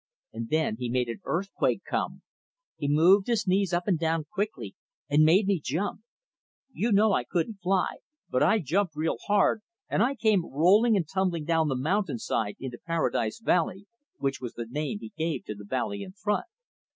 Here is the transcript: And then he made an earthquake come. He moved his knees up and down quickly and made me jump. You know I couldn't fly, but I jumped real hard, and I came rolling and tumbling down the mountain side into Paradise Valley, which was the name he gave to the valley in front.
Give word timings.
And 0.33 0.49
then 0.49 0.77
he 0.77 0.89
made 0.89 1.09
an 1.09 1.19
earthquake 1.25 1.83
come. 1.85 2.23
He 2.75 2.87
moved 2.87 3.27
his 3.27 3.45
knees 3.45 3.71
up 3.71 3.87
and 3.87 3.99
down 3.99 4.23
quickly 4.33 4.73
and 5.07 5.21
made 5.23 5.45
me 5.45 5.61
jump. 5.63 6.01
You 6.71 6.91
know 6.91 7.13
I 7.13 7.23
couldn't 7.23 7.59
fly, 7.61 7.97
but 8.27 8.41
I 8.41 8.57
jumped 8.57 8.95
real 8.95 9.17
hard, 9.27 9.61
and 9.87 10.01
I 10.01 10.15
came 10.15 10.43
rolling 10.51 10.97
and 10.97 11.07
tumbling 11.07 11.45
down 11.45 11.67
the 11.67 11.75
mountain 11.75 12.17
side 12.17 12.55
into 12.59 12.79
Paradise 12.79 13.39
Valley, 13.41 13.85
which 14.17 14.41
was 14.41 14.53
the 14.55 14.65
name 14.65 14.97
he 15.01 15.13
gave 15.15 15.45
to 15.45 15.53
the 15.53 15.65
valley 15.65 16.01
in 16.01 16.13
front. 16.13 16.47